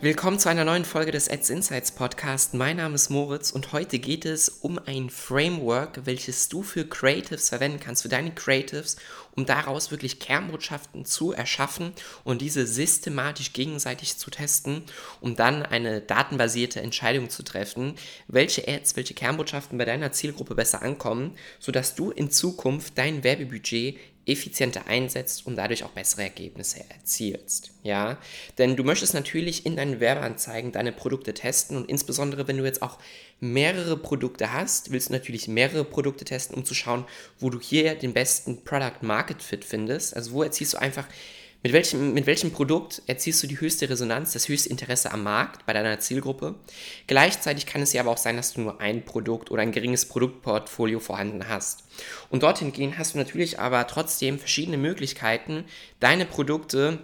Willkommen 0.00 0.38
zu 0.38 0.48
einer 0.48 0.64
neuen 0.64 0.84
Folge 0.84 1.10
des 1.10 1.28
Ads 1.28 1.50
Insights 1.50 1.90
Podcast. 1.90 2.54
Mein 2.54 2.76
Name 2.76 2.94
ist 2.94 3.10
Moritz 3.10 3.50
und 3.50 3.72
heute 3.72 3.98
geht 3.98 4.24
es 4.24 4.48
um 4.48 4.78
ein 4.86 5.10
Framework, 5.10 6.06
welches 6.06 6.48
du 6.48 6.62
für 6.62 6.86
Creatives 6.86 7.48
verwenden 7.48 7.80
kannst, 7.80 8.02
für 8.02 8.08
deine 8.08 8.32
Creatives, 8.32 8.94
um 9.34 9.44
daraus 9.44 9.90
wirklich 9.90 10.20
Kernbotschaften 10.20 11.04
zu 11.04 11.32
erschaffen 11.32 11.94
und 12.22 12.42
diese 12.42 12.64
systematisch 12.64 13.52
gegenseitig 13.54 14.16
zu 14.18 14.30
testen, 14.30 14.84
um 15.20 15.34
dann 15.34 15.64
eine 15.64 16.00
datenbasierte 16.00 16.80
Entscheidung 16.80 17.28
zu 17.28 17.42
treffen, 17.42 17.96
welche 18.28 18.68
Ads, 18.68 18.94
welche 18.94 19.14
Kernbotschaften 19.14 19.78
bei 19.78 19.84
deiner 19.84 20.12
Zielgruppe 20.12 20.54
besser 20.54 20.80
ankommen, 20.80 21.34
sodass 21.58 21.96
du 21.96 22.12
in 22.12 22.30
Zukunft 22.30 22.96
dein 22.98 23.24
Werbebudget 23.24 23.98
effizienter 24.28 24.86
einsetzt 24.86 25.46
und 25.46 25.56
dadurch 25.56 25.84
auch 25.84 25.90
bessere 25.90 26.22
Ergebnisse 26.22 26.84
erzielst. 26.88 27.70
Ja, 27.82 28.18
denn 28.58 28.76
du 28.76 28.84
möchtest 28.84 29.14
natürlich 29.14 29.64
in 29.66 29.76
deinen 29.76 30.00
Werbeanzeigen 30.00 30.72
deine 30.72 30.92
Produkte 30.92 31.34
testen 31.34 31.76
und 31.76 31.88
insbesondere 31.88 32.46
wenn 32.46 32.58
du 32.58 32.64
jetzt 32.64 32.82
auch 32.82 32.98
mehrere 33.40 33.96
Produkte 33.96 34.52
hast, 34.52 34.90
willst 34.92 35.08
du 35.08 35.12
natürlich 35.12 35.48
mehrere 35.48 35.84
Produkte 35.84 36.24
testen, 36.24 36.56
um 36.56 36.64
zu 36.64 36.74
schauen, 36.74 37.04
wo 37.38 37.50
du 37.50 37.60
hier 37.60 37.94
den 37.94 38.12
besten 38.12 38.64
Product 38.64 39.02
Market 39.02 39.42
Fit 39.42 39.64
findest. 39.64 40.16
Also 40.16 40.32
wo 40.32 40.42
erzielst 40.42 40.74
du 40.74 40.78
einfach 40.78 41.06
mit 41.62 41.72
welchem, 41.72 42.14
mit 42.14 42.26
welchem 42.26 42.52
Produkt 42.52 43.02
erzielst 43.06 43.42
du 43.42 43.46
die 43.46 43.60
höchste 43.60 43.90
Resonanz, 43.90 44.32
das 44.32 44.48
höchste 44.48 44.68
Interesse 44.68 45.10
am 45.10 45.24
Markt 45.24 45.66
bei 45.66 45.72
deiner 45.72 45.98
Zielgruppe? 45.98 46.54
Gleichzeitig 47.06 47.66
kann 47.66 47.82
es 47.82 47.92
ja 47.92 48.02
aber 48.02 48.12
auch 48.12 48.18
sein, 48.18 48.36
dass 48.36 48.52
du 48.52 48.60
nur 48.60 48.80
ein 48.80 49.04
Produkt 49.04 49.50
oder 49.50 49.62
ein 49.62 49.72
geringes 49.72 50.06
Produktportfolio 50.06 51.00
vorhanden 51.00 51.48
hast. 51.48 51.84
Und 52.30 52.44
dorthin 52.44 52.72
gehen 52.72 52.96
hast 52.96 53.14
du 53.14 53.18
natürlich 53.18 53.58
aber 53.58 53.86
trotzdem 53.88 54.38
verschiedene 54.38 54.78
Möglichkeiten, 54.78 55.64
deine 55.98 56.26
Produkte 56.26 57.00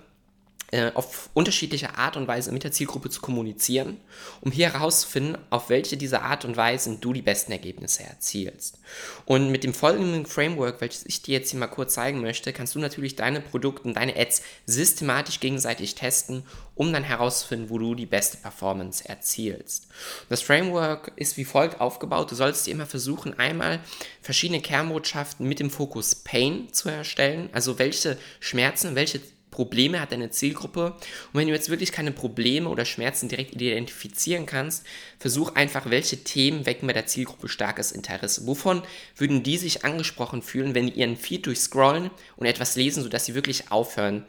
äh, 0.74 0.90
auf 0.94 1.30
unterschiedliche 1.34 1.96
Art 1.98 2.16
und 2.16 2.26
Weise 2.26 2.50
mit 2.50 2.64
der 2.64 2.72
Zielgruppe 2.72 3.08
zu 3.08 3.20
kommunizieren, 3.20 4.00
um 4.40 4.50
hier 4.50 4.72
herauszufinden, 4.72 5.38
auf 5.50 5.68
welche 5.68 5.96
dieser 5.96 6.22
Art 6.22 6.44
und 6.44 6.56
Weisen 6.56 7.00
du 7.00 7.12
die 7.12 7.22
besten 7.22 7.52
Ergebnisse 7.52 8.02
erzielst. 8.02 8.80
Und 9.24 9.52
mit 9.52 9.62
dem 9.62 9.72
folgenden 9.72 10.26
Framework, 10.26 10.80
welches 10.80 11.06
ich 11.06 11.22
dir 11.22 11.38
jetzt 11.38 11.50
hier 11.50 11.60
mal 11.60 11.68
kurz 11.68 11.94
zeigen 11.94 12.20
möchte, 12.22 12.52
kannst 12.52 12.74
du 12.74 12.80
natürlich 12.80 13.14
deine 13.14 13.40
Produkte 13.40 13.86
und 13.86 13.94
deine 13.94 14.16
Ads 14.16 14.42
systematisch 14.66 15.38
gegenseitig 15.38 15.94
testen, 15.94 16.42
um 16.74 16.92
dann 16.92 17.04
herauszufinden, 17.04 17.70
wo 17.70 17.78
du 17.78 17.94
die 17.94 18.06
beste 18.06 18.38
Performance 18.38 19.08
erzielst. 19.08 19.86
Das 20.28 20.42
Framework 20.42 21.12
ist 21.14 21.36
wie 21.36 21.44
folgt 21.44 21.80
aufgebaut. 21.80 22.32
Du 22.32 22.34
sollst 22.34 22.66
dir 22.66 22.72
immer 22.72 22.86
versuchen, 22.86 23.38
einmal 23.38 23.78
verschiedene 24.22 24.60
Kernbotschaften 24.60 25.46
mit 25.46 25.60
dem 25.60 25.70
Fokus 25.70 26.16
Pain 26.16 26.72
zu 26.72 26.88
erstellen, 26.88 27.48
also 27.52 27.78
welche 27.78 28.18
Schmerzen, 28.40 28.96
welche 28.96 29.20
Probleme 29.54 30.00
hat 30.00 30.10
deine 30.10 30.30
Zielgruppe. 30.30 30.86
Und 30.86 31.34
wenn 31.34 31.46
du 31.46 31.54
jetzt 31.54 31.70
wirklich 31.70 31.92
keine 31.92 32.10
Probleme 32.10 32.68
oder 32.68 32.84
Schmerzen 32.84 33.28
direkt 33.28 33.54
identifizieren 33.54 34.46
kannst, 34.46 34.84
versuch 35.20 35.54
einfach, 35.54 35.88
welche 35.90 36.24
Themen 36.24 36.66
wecken 36.66 36.88
bei 36.88 36.92
der 36.92 37.06
Zielgruppe 37.06 37.48
starkes 37.48 37.92
Interesse. 37.92 38.48
Wovon 38.48 38.82
würden 39.16 39.44
die 39.44 39.56
sich 39.56 39.84
angesprochen 39.84 40.42
fühlen, 40.42 40.74
wenn 40.74 40.86
die 40.86 40.98
ihren 40.98 41.16
Feed 41.16 41.46
durchscrollen 41.46 42.10
und 42.36 42.46
etwas 42.46 42.74
lesen, 42.74 43.04
sodass 43.04 43.26
sie 43.26 43.36
wirklich 43.36 43.70
aufhören, 43.70 44.24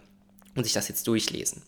und 0.55 0.63
sich 0.63 0.73
das 0.73 0.87
jetzt 0.87 1.07
durchlesen. 1.07 1.61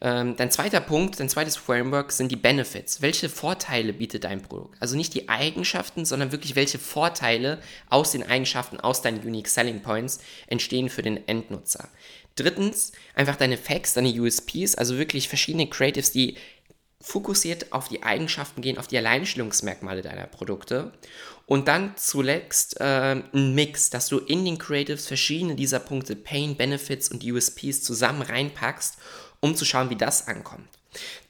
Ähm, 0.00 0.36
dein 0.36 0.50
zweiter 0.50 0.80
Punkt, 0.80 1.18
dein 1.18 1.28
zweites 1.28 1.56
Framework 1.56 2.12
sind 2.12 2.30
die 2.30 2.36
Benefits. 2.36 3.00
Welche 3.00 3.28
Vorteile 3.28 3.92
bietet 3.92 4.24
dein 4.24 4.42
Produkt? 4.42 4.76
Also 4.80 4.96
nicht 4.96 5.14
die 5.14 5.28
Eigenschaften, 5.28 6.04
sondern 6.04 6.32
wirklich 6.32 6.54
welche 6.54 6.78
Vorteile 6.78 7.60
aus 7.88 8.12
den 8.12 8.22
Eigenschaften, 8.22 8.78
aus 8.78 9.02
deinen 9.02 9.20
Unique 9.20 9.48
Selling 9.48 9.80
Points 9.80 10.20
entstehen 10.46 10.90
für 10.90 11.02
den 11.02 11.26
Endnutzer. 11.26 11.88
Drittens, 12.36 12.92
einfach 13.14 13.36
deine 13.36 13.56
Facts, 13.56 13.94
deine 13.94 14.10
USPs, 14.10 14.74
also 14.74 14.98
wirklich 14.98 15.28
verschiedene 15.28 15.68
Creatives, 15.68 16.12
die 16.12 16.36
fokussiert 17.00 17.72
auf 17.72 17.88
die 17.88 18.02
Eigenschaften 18.02 18.62
gehen, 18.62 18.78
auf 18.78 18.86
die 18.86 18.98
Alleinstellungsmerkmale 18.98 20.02
deiner 20.02 20.26
Produkte. 20.26 20.92
Und 21.46 21.68
dann 21.68 21.94
zuletzt 21.96 22.80
äh, 22.80 23.22
ein 23.32 23.54
Mix, 23.54 23.90
dass 23.90 24.08
du 24.08 24.18
in 24.18 24.44
den 24.44 24.58
Creatives 24.58 25.06
verschiedene 25.06 25.54
dieser 25.54 25.78
Punkte, 25.78 26.16
Pain, 26.16 26.56
Benefits 26.56 27.08
und 27.08 27.24
USPs 27.24 27.82
zusammen 27.82 28.22
reinpackst, 28.22 28.96
um 29.40 29.54
zu 29.54 29.64
schauen, 29.64 29.90
wie 29.90 29.96
das 29.96 30.26
ankommt. 30.26 30.68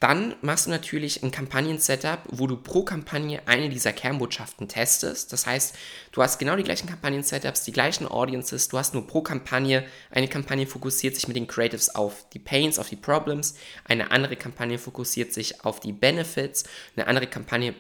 Dann 0.00 0.34
machst 0.43 0.66
du 0.66 0.71
natürlich 0.71 1.22
ein 1.22 1.31
Kampagnen-Setup, 1.31 2.21
wo 2.28 2.47
du 2.47 2.56
pro 2.56 2.82
Kampagne 2.82 3.41
eine 3.47 3.69
dieser 3.69 3.93
Kernbotschaften 3.93 4.69
testest. 4.69 5.32
Das 5.32 5.47
heißt, 5.47 5.75
du 6.12 6.22
hast 6.22 6.38
genau 6.38 6.56
die 6.56 6.62
gleichen 6.62 6.88
Kampagnen-Setups, 6.88 7.65
die 7.65 7.72
gleichen 7.72 8.06
Audiences, 8.06 8.69
du 8.69 8.78
hast 8.78 8.94
nur 8.94 9.06
pro 9.06 9.22
Kampagne, 9.22 9.84
eine 10.10 10.28
Kampagne 10.28 10.66
fokussiert 10.66 11.15
sich 11.15 11.28
mit 11.28 11.37
den 11.37 11.47
Creatives 11.47 11.94
auf 11.94 12.28
die 12.31 12.38
Pains, 12.38 12.78
auf 12.78 12.88
die 12.88 12.97
Problems, 12.97 13.55
eine 13.84 14.10
andere 14.10 14.37
Kampagne 14.37 14.78
fokussiert 14.78 15.32
sich 15.32 15.65
auf 15.65 15.81
die 15.81 15.93
Benefits, 15.93 16.65
eine 16.97 17.06
andere 17.06 17.26
Kampagne 17.26 17.75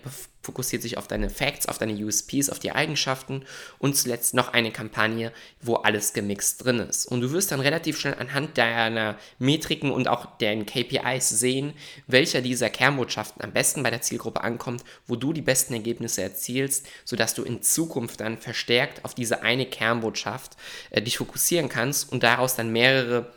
fokussiert 0.46 0.80
sich 0.80 0.96
auf 0.96 1.08
deine 1.08 1.28
Facts, 1.28 1.66
auf 1.66 1.78
deine 1.78 1.92
USPs, 1.92 2.48
auf 2.48 2.60
die 2.60 2.70
Eigenschaften 2.70 3.44
und 3.78 3.96
zuletzt 3.96 4.32
noch 4.32 4.52
eine 4.52 4.70
Kampagne, 4.70 5.32
wo 5.60 5.74
alles 5.74 6.12
gemixt 6.12 6.64
drin 6.64 6.78
ist. 6.78 7.06
Und 7.06 7.20
du 7.20 7.32
wirst 7.32 7.50
dann 7.50 7.60
relativ 7.60 7.98
schnell 7.98 8.14
anhand 8.14 8.56
deiner 8.56 9.18
Metriken 9.38 9.90
und 9.90 10.08
auch 10.08 10.38
deren 10.38 10.64
KPIs 10.64 11.28
sehen, 11.28 11.74
welcher 12.06 12.40
dieser 12.40 12.70
Kernbotschaften 12.70 13.42
am 13.42 13.52
besten 13.52 13.82
bei 13.82 13.90
der 13.90 14.02
Zielgruppe 14.02 14.42
ankommt, 14.42 14.84
wo 15.06 15.16
du 15.16 15.32
die 15.32 15.42
besten 15.42 15.74
Ergebnisse 15.74 16.22
erzielst, 16.22 16.86
sodass 17.04 17.34
du 17.34 17.42
in 17.42 17.62
Zukunft 17.62 18.20
dann 18.20 18.38
verstärkt 18.38 19.04
auf 19.04 19.14
diese 19.14 19.42
eine 19.42 19.66
Kernbotschaft 19.66 20.56
äh, 20.90 21.02
dich 21.02 21.18
fokussieren 21.18 21.68
kannst 21.68 22.10
und 22.10 22.22
daraus 22.22 22.56
dann 22.56 22.70
mehrere 22.72 23.32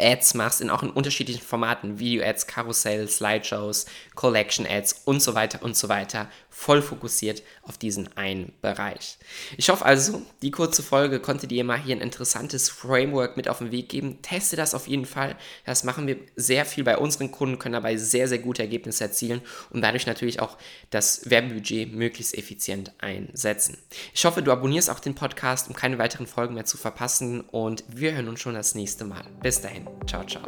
Ads 0.00 0.34
machst, 0.34 0.60
in 0.60 0.70
auch 0.70 0.82
in 0.82 0.90
unterschiedlichen 0.90 1.42
Formaten, 1.42 1.98
Video-Ads, 1.98 2.46
Karussell, 2.46 3.08
Slideshows, 3.08 3.86
Collection-Ads 4.14 5.02
und 5.04 5.22
so 5.22 5.34
weiter 5.34 5.62
und 5.62 5.76
so 5.76 5.88
weiter, 5.88 6.28
voll 6.48 6.82
fokussiert 6.82 7.42
auf 7.62 7.78
diesen 7.78 8.16
einen 8.16 8.52
Bereich. 8.60 9.18
Ich 9.56 9.68
hoffe 9.68 9.84
also, 9.84 10.22
die 10.42 10.50
kurze 10.50 10.82
Folge 10.82 11.20
konnte 11.20 11.46
dir 11.46 11.64
mal 11.64 11.80
hier 11.80 11.96
ein 11.96 12.02
interessantes 12.02 12.68
Framework 12.68 13.36
mit 13.36 13.48
auf 13.48 13.58
den 13.58 13.70
Weg 13.70 13.88
geben. 13.88 14.20
Teste 14.22 14.56
das 14.56 14.74
auf 14.74 14.88
jeden 14.88 15.06
Fall. 15.06 15.36
Das 15.64 15.84
machen 15.84 16.06
wir 16.06 16.16
sehr 16.36 16.64
viel 16.64 16.84
bei 16.84 16.98
unseren 16.98 17.30
Kunden, 17.30 17.58
können 17.58 17.74
dabei 17.74 17.96
sehr, 17.96 18.28
sehr 18.28 18.38
gute 18.38 18.62
Ergebnisse 18.62 19.04
erzielen 19.04 19.42
und 19.70 19.82
dadurch 19.82 20.06
natürlich 20.06 20.40
auch 20.40 20.56
das 20.90 21.30
Werbebudget 21.30 21.92
möglichst 21.92 22.36
effizient 22.36 22.92
einsetzen. 22.98 23.78
Ich 24.12 24.24
hoffe, 24.24 24.42
du 24.42 24.52
abonnierst 24.52 24.90
auch 24.90 25.00
den 25.00 25.14
Podcast, 25.14 25.68
um 25.68 25.74
keine 25.74 25.98
weiteren 25.98 26.26
Folgen 26.26 26.54
mehr 26.54 26.64
zu 26.64 26.76
verpassen 26.76 27.40
und 27.40 27.84
wir 27.88 28.12
hören 28.12 28.28
uns 28.28 28.40
schon 28.40 28.54
das 28.54 28.74
nächste 28.74 29.04
Mal. 29.04 29.24
Bis 29.42 29.60
dahin. 29.60 29.69
Ciao, 30.06 30.24
ciao. 30.24 30.42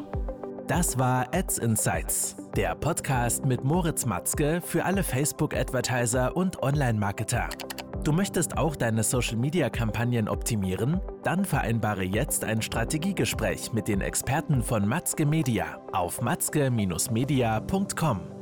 Das 0.67 0.99
war 0.99 1.27
Ads 1.35 1.59
Insights, 1.59 2.37
der 2.57 2.75
Podcast 2.75 3.45
mit 3.45 3.65
Moritz 3.65 4.07
Matzke 4.07 4.61
für 4.61 4.85
alle 4.85 5.03
Facebook-Advertiser 5.03 6.37
und 6.37 6.63
Online-Marketer. 6.63 7.49
Du 8.05 8.13
möchtest 8.13 8.59
auch 8.59 8.75
deine 8.75 9.05
Social-Media-Kampagnen 9.05 10.29
optimieren? 10.29 11.01
Dann 11.23 11.45
vereinbare 11.45 12.03
jetzt 12.03 12.45
ein 12.45 12.63
Strategiegespräch 12.63 13.73
mit 13.73 13.87
den 13.87 14.01
Experten 14.01 14.63
von 14.63 14.89
Matzke 14.89 15.27
Media 15.27 15.81
auf 15.93 16.21
matzke-media.com. 16.21 18.42